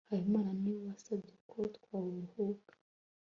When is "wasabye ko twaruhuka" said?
0.89-2.73